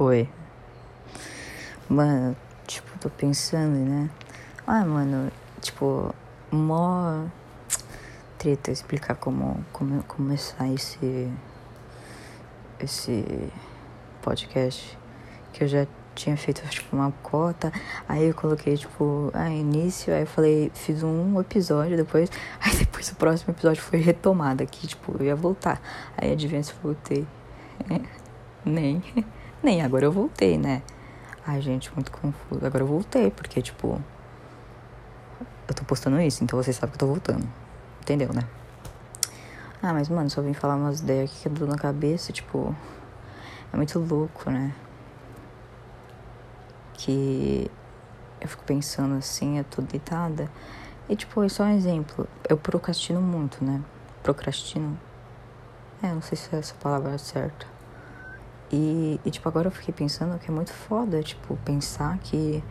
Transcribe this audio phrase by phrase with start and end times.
[0.00, 0.28] Oi.
[1.88, 2.36] Mano,
[2.68, 4.08] tipo, tô pensando, né?
[4.64, 5.28] Ah, mano,
[5.60, 6.14] tipo,
[6.52, 7.24] mó
[8.38, 11.28] treta explicar como, como começar esse
[12.78, 13.50] esse
[14.22, 14.96] podcast
[15.52, 15.84] que eu já
[16.14, 17.72] tinha feito tipo uma cota,
[18.08, 22.30] aí eu coloquei tipo, ah, início, aí eu falei, fiz um episódio depois,
[22.62, 25.80] aí depois o próximo episódio foi retomado aqui, tipo, eu ia voltar.
[26.16, 27.26] Aí adivinha se voltei.
[28.64, 29.02] Nem.
[29.62, 30.82] Nem, agora eu voltei, né?
[31.46, 32.64] Ai, gente, muito confuso.
[32.64, 34.00] Agora eu voltei, porque, tipo.
[35.66, 37.46] Eu tô postando isso, então você sabe que eu tô voltando.
[38.00, 38.42] Entendeu, né?
[39.82, 42.74] Ah, mas, mano, só vim falar umas ideias aqui que eu na cabeça, tipo.
[43.72, 44.74] É muito louco, né?
[46.94, 47.70] Que
[48.40, 50.50] eu fico pensando assim, eu tô deitada.
[51.08, 52.28] E, tipo, é só um exemplo.
[52.48, 53.82] Eu procrastino muito, né?
[54.22, 54.98] Procrastino.
[56.02, 57.77] É, não sei se essa palavra é certa.
[58.70, 62.62] E, e, tipo, agora eu fiquei pensando que é muito foda, tipo, pensar que,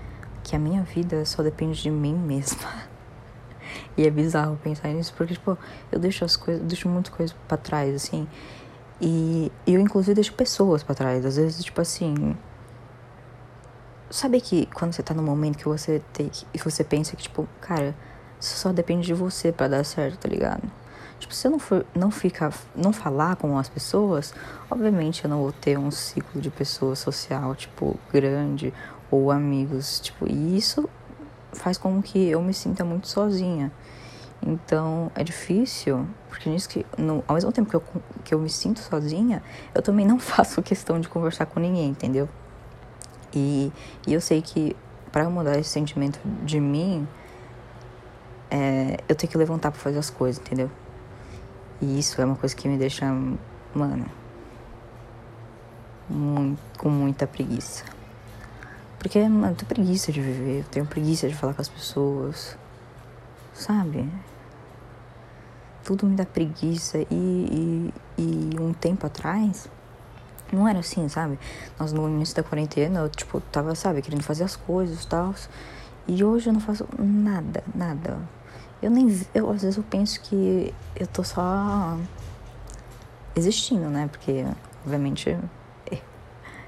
[0.44, 2.70] que a minha vida só depende de mim mesma.
[3.98, 5.58] e é bizarro pensar nisso, porque, tipo,
[5.92, 8.28] eu deixo as coisas, deixo muitas coisas para trás, assim.
[9.02, 11.26] E, e eu, inclusive, deixo pessoas para trás.
[11.26, 12.36] Às vezes, tipo assim.
[14.10, 16.30] Sabe que quando você tá num momento que você tem.
[16.30, 17.96] que você pensa que, tipo, cara,
[18.40, 20.64] isso só depende de você para dar certo, tá ligado?
[21.20, 24.34] Tipo, se eu não for, não ficar, não falar com as pessoas,
[24.70, 28.74] obviamente eu não vou ter um ciclo de pessoa social, tipo, grande
[29.10, 30.88] ou amigos, tipo, e isso
[31.54, 33.72] faz com que eu me sinta muito sozinha.
[34.46, 37.84] Então, é difícil, porque nisso que, no, ao mesmo tempo que eu,
[38.24, 39.42] que eu me sinto sozinha,
[39.74, 42.30] eu também não faço questão de conversar com ninguém, entendeu?
[43.34, 43.72] E,
[44.06, 44.76] e eu sei que
[45.12, 47.08] para mudar esse sentimento de mim,
[48.52, 50.70] é, eu tenho que levantar para fazer as coisas, entendeu?
[51.82, 53.06] E isso é uma coisa que me deixa,
[53.74, 54.06] mano,
[56.10, 57.84] muito, com muita preguiça.
[58.98, 62.58] Porque, mano, eu tenho preguiça de viver, eu tenho preguiça de falar com as pessoas,
[63.54, 64.10] sabe?
[65.84, 69.70] Tudo me dá preguiça e, e, e um tempo atrás
[70.52, 71.38] não era assim, sabe?
[71.80, 75.34] Nós no início da quarentena, eu, tipo, tava, sabe, querendo fazer as coisas e tal.
[76.08, 78.18] E hoje eu não faço nada, nada.
[78.82, 79.08] Eu nem.
[79.34, 81.98] Eu, às vezes eu penso que eu tô só
[83.36, 84.08] existindo, né?
[84.12, 84.46] Porque,
[84.84, 85.30] obviamente,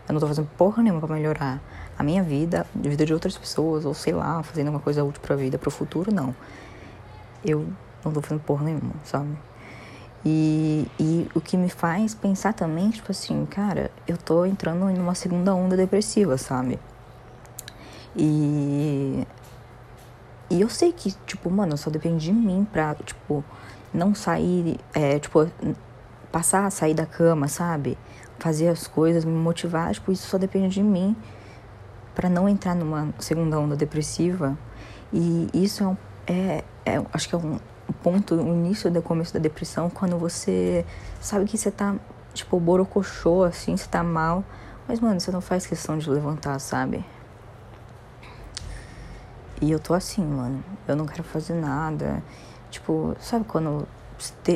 [0.10, 1.62] eu não tô fazendo porra nenhuma pra melhorar
[1.98, 5.22] a minha vida, a vida de outras pessoas, ou sei lá, fazendo uma coisa útil
[5.22, 6.36] pra vida, pro futuro, não.
[7.46, 7.68] Eu
[8.04, 9.38] não tô fazendo porra nenhuma, sabe?
[10.26, 14.98] E, e o que me faz pensar também, tipo assim, cara, eu tô entrando em
[14.98, 16.80] uma segunda onda depressiva, sabe?
[18.16, 19.28] E
[20.50, 23.44] e eu sei que, tipo, mano, só depende de mim pra, tipo,
[23.94, 25.48] não sair, é, tipo,
[26.32, 27.98] passar a sair da cama, sabe?
[28.40, 31.16] Fazer as coisas, me motivar, tipo, isso só depende de mim
[32.16, 34.58] para não entrar numa segunda onda depressiva.
[35.14, 37.60] E isso é, um, é, é acho que é um
[38.04, 40.86] ponto, o início do começo da depressão, quando você
[41.22, 41.96] sabe que você tá,
[42.34, 44.44] tipo, borocochô, assim, você tá mal,
[44.88, 47.06] mas, mano, você não faz questão de levantar, sabe?
[49.62, 50.64] E eu tô assim, mano.
[50.88, 52.24] Eu não quero fazer nada.
[52.70, 53.88] Tipo, sabe quando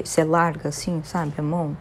[0.03, 1.75] você larga assim, sabe, a mão?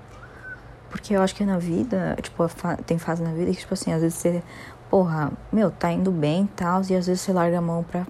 [0.90, 2.44] Porque eu acho que na vida, tipo,
[2.86, 4.42] tem fase na vida que, tipo assim, às vezes você,
[4.90, 8.06] porra, meu, tá indo bem e tal, e às vezes você larga a mão pra,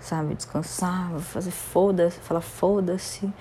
[0.00, 3.32] sabe, descansar, fazer foda-se, falar foda-se.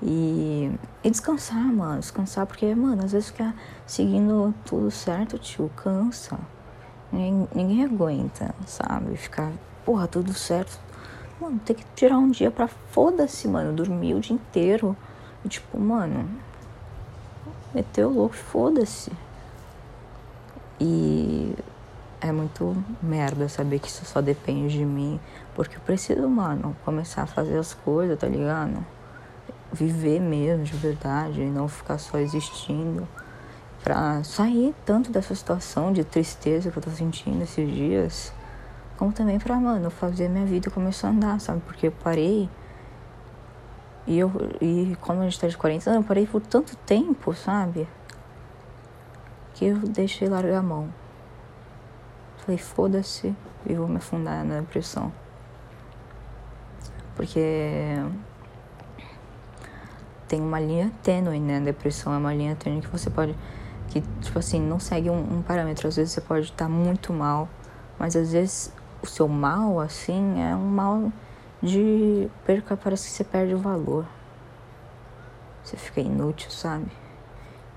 [0.00, 0.70] E,
[1.02, 3.54] e descansar, mano, descansar, porque, mano, às vezes ficar
[3.84, 6.38] seguindo tudo certo, tio, cansa.
[7.10, 9.16] Ninguém, ninguém aguenta, sabe?
[9.16, 9.50] Ficar
[9.88, 10.78] porra, tudo certo.
[11.40, 13.72] Mano, tem que tirar um dia pra foda-se, mano.
[13.72, 14.94] Dormir o dia inteiro.
[15.42, 16.28] E tipo, mano,
[17.72, 19.10] meteu louco, foda-se.
[20.78, 21.54] E
[22.20, 25.18] é muito merda saber que isso só depende de mim.
[25.54, 28.84] Porque eu preciso, mano, começar a fazer as coisas, tá ligado?
[29.72, 33.08] Viver mesmo, de verdade, e não ficar só existindo.
[33.82, 38.34] Pra sair tanto dessa situação de tristeza que eu tô sentindo esses dias
[38.98, 41.60] como também pra, mano, fazer minha vida começar a andar, sabe?
[41.64, 42.50] Porque eu parei.
[44.06, 44.30] E eu.
[44.60, 47.88] E como a gente tá de 40 anos, eu parei por tanto tempo, sabe?
[49.54, 50.92] Que eu deixei largar a mão.
[52.38, 53.34] Falei, foda-se
[53.64, 55.12] e vou me afundar na depressão.
[57.14, 57.94] Porque
[60.26, 61.58] tem uma linha tênue, né?
[61.58, 63.36] A depressão é uma linha tênue que você pode.
[63.88, 65.86] Que, tipo assim, não segue um, um parâmetro.
[65.86, 67.48] Às vezes você pode estar tá muito mal,
[67.96, 68.72] mas às vezes
[69.02, 71.12] o seu mal, assim, é um mal
[71.62, 74.06] de perca, parece que você perde o valor.
[75.62, 76.90] Você fica inútil, sabe?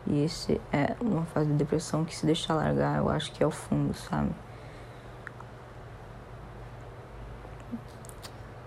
[0.08, 3.48] E esse é uma fase de depressão que se deixar largar, eu acho que é
[3.48, 4.32] o fundo, sabe?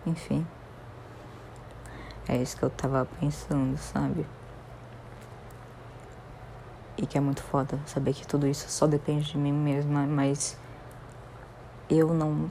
[0.06, 0.46] Enfim.
[2.28, 4.26] É isso que eu tava pensando, sabe?
[6.96, 10.58] E que é muito foda saber que tudo isso só depende de mim mesma, mas
[11.88, 12.50] eu não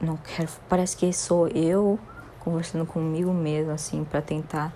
[0.00, 1.98] não quero, parece que sou eu
[2.40, 4.72] conversando comigo mesma assim para tentar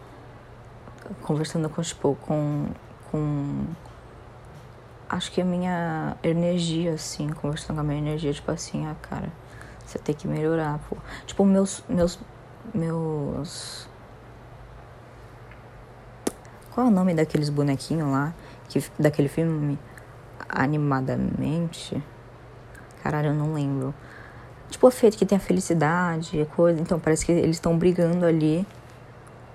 [1.23, 2.69] conversando com tipo com
[3.11, 3.67] com
[5.09, 9.33] acho que a minha energia assim, conversando com a minha energia tipo assim, ah, cara,
[9.85, 10.97] você tem que melhorar, pô.
[11.27, 12.19] Tipo meus meus
[12.75, 13.89] meus
[16.71, 18.33] qual é o nome daqueles bonequinhos lá?
[18.69, 19.79] Que, daquele filme
[20.49, 22.01] animadamente?
[23.09, 23.95] Caralho, eu não lembro.
[24.69, 26.79] Tipo, o feito que tem a felicidade, coisa.
[26.79, 28.67] Então, parece que eles estão brigando ali.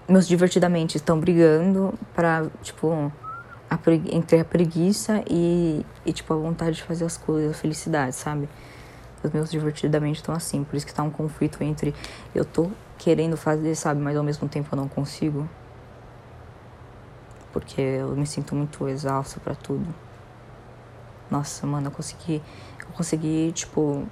[0.10, 3.12] Meus divertidamente estão brigando pra, tipo,
[3.70, 3.78] a
[4.12, 8.50] entre a preguiça e, e, tipo, a vontade de fazer as coisas, a felicidade, sabe?
[9.24, 10.64] Os meus divertidamente estão assim.
[10.64, 11.94] Por isso que tá um conflito entre
[12.34, 14.02] eu tô querendo fazer, sabe?
[14.02, 15.48] Mas ao mesmo tempo eu não consigo
[17.52, 19.94] porque eu me sinto muito exausta para tudo.
[21.34, 22.44] Nossa, mano, eu consegui,
[22.88, 24.04] eu consegui, tipo,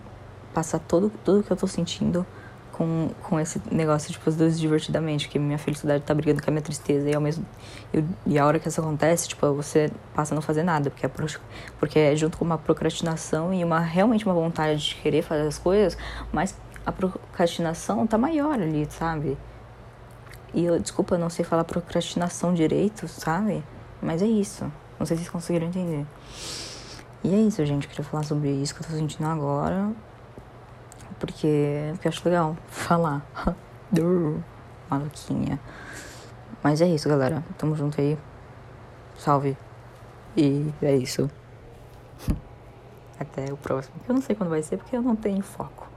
[0.54, 2.26] passar todo, tudo que eu tô sentindo
[2.72, 6.52] com, com esse negócio, tipo, os dois divertidamente, que minha felicidade tá brigando com a
[6.52, 7.46] minha tristeza, e ao mesmo
[7.94, 11.06] eu, e a hora que isso acontece, tipo, você passa a não fazer nada, porque
[11.06, 11.12] é,
[11.80, 15.60] porque é junto com uma procrastinação e uma realmente uma vontade de querer fazer as
[15.60, 15.98] coisas,
[16.32, 19.38] mas a procrastinação tá maior ali, sabe?
[20.54, 23.64] E eu, desculpa, eu não sei falar procrastinação direito, sabe?
[24.02, 24.64] Mas é isso.
[25.00, 26.06] Não sei se vocês conseguiram entender.
[27.24, 27.86] E é isso, gente.
[27.86, 29.92] Eu queria falar sobre isso que eu tô sentindo agora.
[31.20, 33.26] Porque, porque eu acho legal falar.
[34.90, 35.60] Maluquinha.
[36.64, 37.44] Mas é isso, galera.
[37.58, 38.18] Tamo junto aí.
[39.18, 39.58] Salve.
[40.36, 41.30] E é isso.
[43.20, 43.96] Até o próximo.
[44.08, 45.92] Eu não sei quando vai ser porque eu não tenho foco.